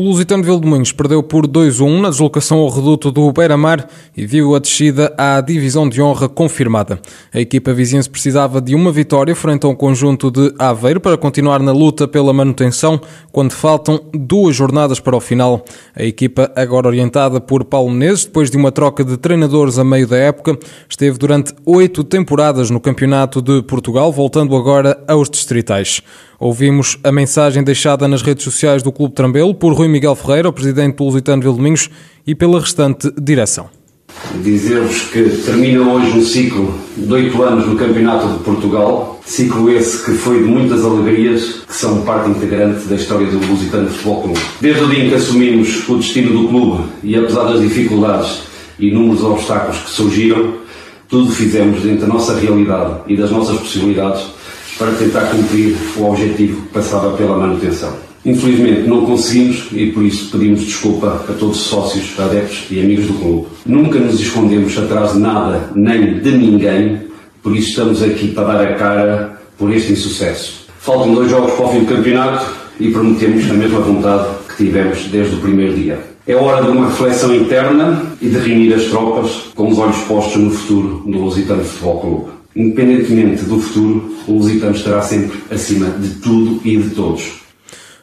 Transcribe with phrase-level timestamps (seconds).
[0.00, 3.86] O Lusitano de Vildomões perdeu por 2-1 na deslocação ao reduto do Beira-Mar
[4.16, 6.98] e viu a descida à divisão de honra confirmada.
[7.34, 11.60] A equipa vizinha precisava de uma vitória frente a um conjunto de Aveiro para continuar
[11.60, 12.98] na luta pela manutenção,
[13.30, 15.66] quando faltam duas jornadas para o final.
[15.94, 20.06] A equipa, agora orientada por Paulo Menezes, depois de uma troca de treinadores a meio
[20.06, 20.58] da época,
[20.88, 26.02] esteve durante oito temporadas no Campeonato de Portugal, voltando agora aos distritais.
[26.40, 30.52] Ouvimos a mensagem deixada nas redes sociais do Clube Trambelo por Rui Miguel Ferreira, o
[30.54, 31.90] presidente do Lusitano Vildomingos,
[32.26, 33.68] e pela restante direção.
[34.42, 40.02] Dizer-vos que termina hoje um ciclo de oito anos no Campeonato de Portugal, ciclo esse
[40.02, 44.40] que foi de muitas alegrias, que são parte integrante da história do Lusitano Futebol Clube.
[44.62, 48.44] Desde o dia em que assumimos o destino do clube e apesar das dificuldades
[48.78, 50.54] e inúmeros obstáculos que surgiram,
[51.06, 54.39] tudo fizemos dentro da nossa realidade e das nossas possibilidades
[54.80, 57.92] para tentar cumprir o objetivo que passava pela manutenção.
[58.24, 63.06] Infelizmente não conseguimos e por isso pedimos desculpa a todos os sócios, adeptos e amigos
[63.06, 63.48] do clube.
[63.66, 67.02] Nunca nos escondemos atrás de nada nem de ninguém,
[67.42, 70.66] por isso estamos aqui para dar a cara por este insucesso.
[70.78, 72.46] Faltam dois jogos para o fim do campeonato
[72.80, 76.00] e prometemos a mesma vontade que tivemos desde o primeiro dia.
[76.26, 80.40] É hora de uma reflexão interna e de reunir as tropas com os olhos postos
[80.40, 82.39] no futuro do Lusitano Futebol Clube.
[82.54, 87.40] Independentemente do futuro, o Lusitano estará sempre acima de tudo e de todos.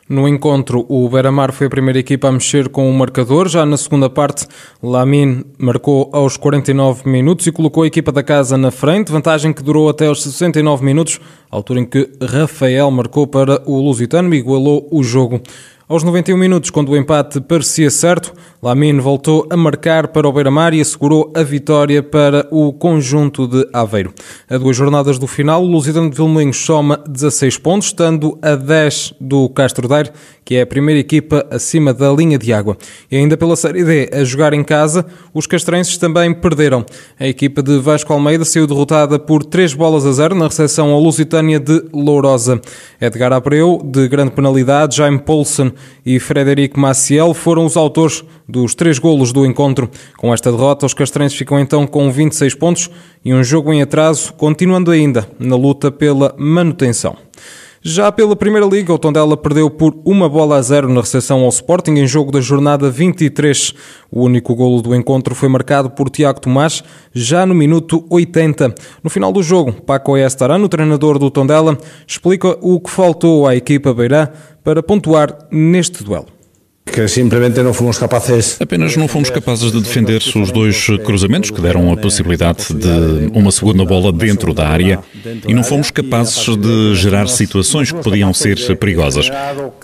[0.09, 3.49] No encontro, o Beira-Mar foi a primeira equipa a mexer com o marcador.
[3.49, 4.47] Já na segunda parte,
[4.81, 9.61] Lamin marcou aos 49 minutos e colocou a equipa da casa na frente, vantagem que
[9.61, 11.19] durou até aos 69 minutos,
[11.51, 15.41] altura em que Rafael marcou para o Lusitano e igualou o jogo.
[15.89, 20.73] Aos 91 minutos, quando o empate parecia certo, Lamine voltou a marcar para o Beira-Mar
[20.73, 24.13] e assegurou a vitória para o conjunto de Aveiro.
[24.49, 29.13] A duas jornadas do final, o Lusitano de Vilmoinhos soma 16 pontos, estando a 10
[29.21, 30.11] do Castro Daire,
[30.43, 32.77] que é a primeira equipa acima da linha de água.
[33.09, 36.85] E ainda pela Série D, a jogar em casa, os castrenses também perderam.
[37.17, 40.99] A equipa de Vasco Almeida saiu derrotada por 3 bolas a 0 na recepção ao
[40.99, 42.59] Lusitânia de Lourosa.
[42.99, 48.97] Edgar Abreu, de grande penalidade, Jaime Poulsen e Frederico Maciel foram os autores dos três
[48.99, 49.89] golos do encontro.
[50.17, 52.89] Com esta derrota, os castrenses ficam então com 26 pontos
[53.23, 57.26] e um jogo em atraso, continuando ainda na luta pela manutenção.
[57.89, 61.47] Já pela Primeira Liga, o Tondela perdeu por uma bola a zero na recepção ao
[61.47, 63.73] Sporting em jogo da jornada 23.
[64.11, 66.83] O único golo do encontro foi marcado por Tiago Tomás
[67.13, 68.75] já no minuto 80.
[69.01, 73.93] No final do jogo, Paco Estarano, treinador do Tondela, explica o que faltou à equipa
[73.93, 74.27] beirã
[74.65, 76.36] para pontuar neste duelo
[76.91, 78.57] que simplesmente não fomos capazes.
[78.59, 83.51] Apenas não fomos capazes de defender os dois cruzamentos que deram a possibilidade de uma
[83.51, 84.99] segunda bola dentro da área
[85.47, 89.29] e não fomos capazes de gerar situações que podiam ser perigosas.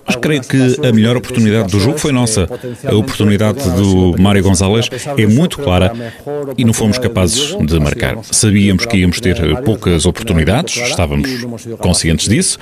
[0.06, 2.48] Mas creio que a melhor oportunidade do jogo foi nossa.
[2.86, 5.94] A oportunidade do Mário Gonzalez é muito clara
[6.58, 8.18] e não fomos capazes de marcar.
[8.24, 11.30] Sabíamos que íamos ter poucas oportunidades, estávamos
[11.80, 12.58] conscientes disso.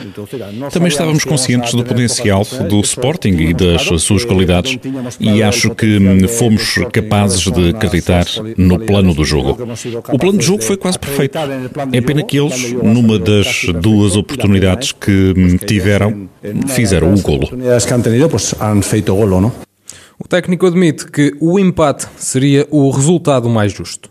[0.71, 4.79] Também estávamos conscientes do potencial do Sporting e das suas qualidades
[5.19, 8.25] e acho que fomos capazes de acreditar
[8.57, 9.57] no plano do jogo.
[10.11, 11.37] O plano do jogo foi quase perfeito.
[11.91, 15.33] É pena que eles, numa das duas oportunidades que
[15.65, 16.29] tiveram,
[16.67, 17.49] fizeram o golo.
[20.17, 24.09] O técnico admite que o empate seria o resultado mais justo.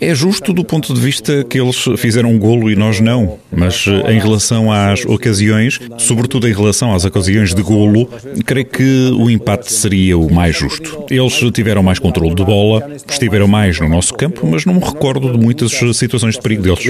[0.00, 3.86] É justo do ponto de vista que eles fizeram um golo e nós não, mas
[3.86, 8.08] eh, em relação às ocasiões, sobretudo em relação às ocasiões de golo,
[8.44, 11.04] creio que o empate seria o mais justo.
[11.10, 15.30] Eles tiveram mais controle de bola, estiveram mais no nosso campo, mas não me recordo
[15.30, 16.84] de muitas situações de perigo deles.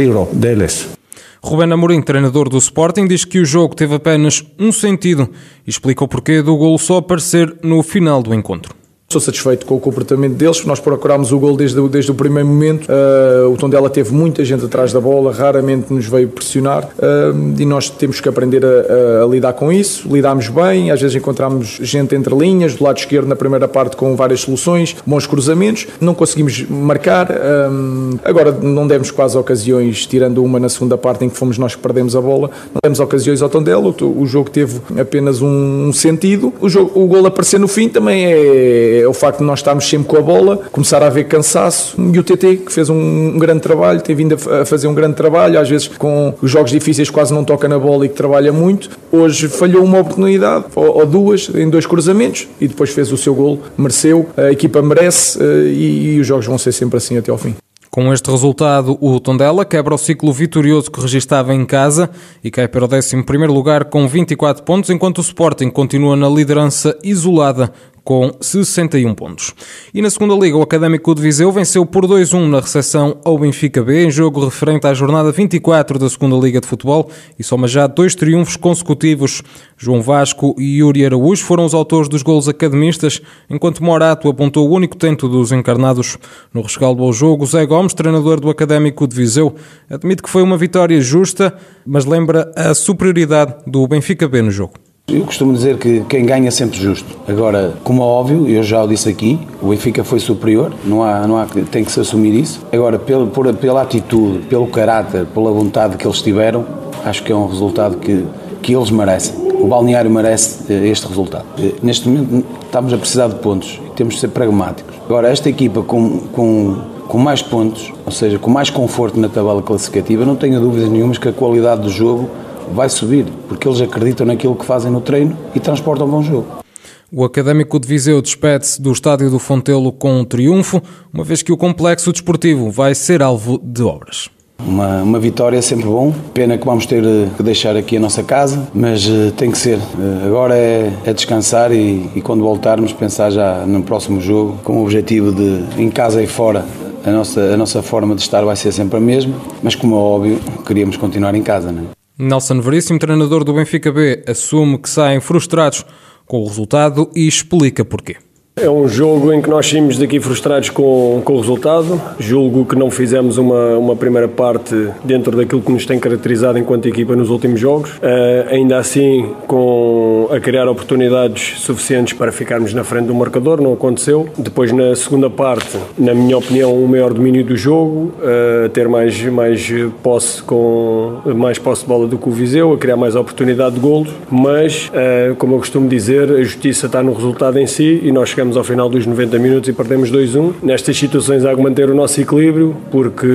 [1.43, 5.29] Rubén Amorim, treinador do Sporting, diz que o jogo teve apenas um sentido
[5.67, 8.75] e explica o porquê do golo só aparecer no final do encontro.
[9.14, 12.88] Estou satisfeito com o comportamento deles, nós procurámos o gol desde, desde o primeiro momento.
[12.88, 17.64] Uh, o Tondela teve muita gente atrás da bola, raramente nos veio pressionar uh, e
[17.64, 20.12] nós temos que aprender a, a, lidar com isso.
[20.12, 24.16] Lidámos bem, às vezes encontramos gente entre linhas, do lado esquerdo na primeira parte com
[24.16, 27.31] várias soluções, bons cruzamentos, não conseguimos marcar.
[27.31, 31.76] Uh, agora não demos quase ocasiões, tirando uma na segunda parte em que fomos nós
[31.76, 35.87] que perdemos a bola, não demos ocasiões ao Tondela, o, o jogo teve apenas um,
[35.87, 36.52] um sentido.
[36.60, 39.89] O, jogo, o gol aparecer no fim também é é o facto de nós estarmos
[39.89, 43.39] sempre com a bola, começar a haver cansaço e o TT que fez um, um
[43.39, 47.11] grande trabalho, tem vindo a fazer um grande trabalho, às vezes com os jogos difíceis
[47.11, 48.91] quase não toca na bola e que trabalha muito.
[49.12, 53.35] Hoje falhou uma oportunidade ou, ou duas em dois cruzamentos e depois fez o seu
[53.35, 57.31] gol, mereceu, a equipa merece eh, e, e os jogos vão ser sempre assim até
[57.31, 57.55] ao fim.
[57.95, 62.11] Com este resultado, o Tondela quebra o ciclo vitorioso que registava em casa
[62.43, 63.17] e cai para o 11
[63.47, 67.73] lugar com 24 pontos, enquanto o Sporting continua na liderança isolada
[68.05, 69.55] com 61 pontos.
[69.93, 73.83] E na segunda liga, o Académico de Viseu venceu por 2-1 na recepção ao Benfica
[73.83, 77.87] B, em jogo referente à jornada 24 da segunda liga de futebol e soma já
[77.87, 79.43] dois triunfos consecutivos.
[79.79, 84.73] João Vasco e Yuri Araújo foram os autores dos golos academistas, enquanto Morato apontou o
[84.75, 86.19] único tento dos encarnados.
[86.53, 89.55] No rescaldo ao jogo, Zé Gomes, treinador do Académico de Viseu,
[89.89, 91.56] admite que foi uma vitória justa,
[91.87, 94.83] mas lembra a superioridade do Benfica B no jogo.
[95.06, 97.06] Eu costumo dizer que quem ganha é sempre justo.
[97.29, 101.27] Agora, como é óbvio, eu já o disse aqui, o Benfica foi superior, não há,
[101.27, 102.65] não há, tem que se assumir isso.
[102.73, 106.65] Agora, pelo, por, pela atitude, pelo caráter, pela vontade que eles tiveram,
[107.05, 108.25] acho que é um resultado que,
[108.62, 109.35] que eles merecem.
[109.61, 111.45] O balneário merece eh, este resultado.
[111.59, 114.97] Eh, neste momento estamos a precisar de pontos e temos de ser pragmáticos.
[115.05, 119.61] Agora, esta equipa com, com, com mais pontos, ou seja, com mais conforto na tabela
[119.61, 122.31] classificativa, não tenho dúvidas nenhumas que a qualidade do jogo
[122.72, 126.64] vai subir, porque eles acreditam naquilo que fazem no treino e transportam bom jogo.
[127.12, 130.82] O Académico de Viseu despede-se do estádio do Fontelo com um triunfo,
[131.12, 134.28] uma vez que o complexo desportivo vai ser alvo de obras.
[134.58, 138.00] Uma, uma vitória é sempre bom, pena que vamos ter eh, que deixar aqui a
[138.00, 139.78] nossa casa, mas uh, tem que ser.
[139.78, 144.78] Uh, agora é, é descansar e, e, quando voltarmos pensar já no próximo jogo, com
[144.78, 146.64] o objetivo de, em casa e fora,
[147.05, 149.99] a nossa, a nossa forma de estar vai ser sempre a mesma, mas como é
[149.99, 151.70] óbvio, queríamos continuar em casa.
[151.70, 151.94] Não é?
[152.16, 155.84] Nelson Veríssimo, treinador do Benfica B, assume que saem frustrados
[156.25, 158.16] com o resultado e explica porquê.
[158.56, 162.01] É um jogo em que nós saímos daqui frustrados com, com o resultado.
[162.21, 166.87] Julgo que não fizemos uma, uma primeira parte dentro daquilo que nos tem caracterizado enquanto
[166.87, 167.91] equipa nos últimos jogos.
[167.95, 173.73] Uh, ainda assim, com a criar oportunidades suficientes para ficarmos na frente do marcador, não
[173.73, 174.29] aconteceu.
[174.39, 178.89] Depois, na segunda parte, na minha opinião, o um maior domínio do jogo, uh, ter
[178.89, 179.69] mais, mais
[180.01, 183.81] posse com mais posse de bola do que o Viseu, a criar mais oportunidade de
[183.81, 184.11] golos.
[184.31, 188.29] Mas, uh, como eu costumo dizer, a justiça está no resultado em si e nós
[188.29, 190.56] chegamos chegamos ao final dos 90 minutos e perdemos 2-1.
[190.62, 193.26] Nestas situações há que manter o nosso equilíbrio, porque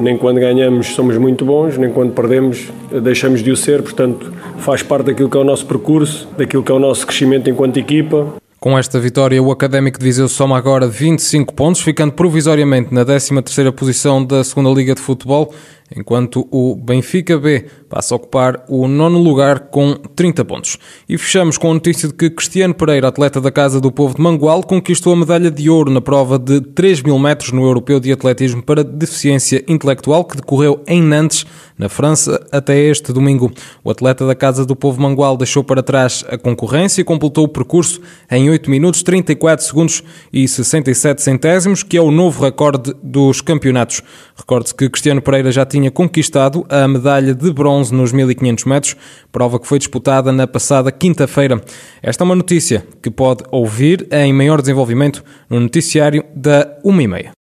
[0.00, 2.68] nem quando ganhamos somos muito bons, nem quando perdemos
[3.02, 6.70] deixamos de o ser, portanto faz parte daquilo que é o nosso percurso, daquilo que
[6.70, 8.34] é o nosso crescimento enquanto equipa.
[8.60, 13.72] Com esta vitória, o Académico de Viseu soma agora 25 pontos, ficando provisoriamente na 13ª
[13.72, 15.52] posição da Segunda Liga de Futebol
[15.94, 20.78] enquanto o Benfica B passa a ocupar o nono lugar com 30 pontos.
[21.08, 24.20] E fechamos com a notícia de que Cristiano Pereira, atleta da Casa do Povo de
[24.20, 28.10] Mangual, conquistou a medalha de ouro na prova de 3 mil metros no Europeu de
[28.12, 31.46] Atletismo para Deficiência Intelectual, que decorreu em Nantes,
[31.78, 33.52] na França, até este domingo.
[33.84, 37.48] O atleta da Casa do Povo Mangual deixou para trás a concorrência e completou o
[37.48, 38.00] percurso
[38.30, 40.02] em 8 minutos, 34 segundos
[40.32, 44.02] e 67 centésimos, que é o novo recorde dos campeonatos.
[44.34, 48.96] Recorde-se que Cristiano Pereira já tinha tinha conquistado a medalha de bronze nos 1500 metros,
[49.30, 51.62] prova que foi disputada na passada quinta-feira.
[52.02, 57.06] Esta é uma notícia que pode ouvir em maior desenvolvimento no noticiário da 1 e
[57.06, 57.34] meia.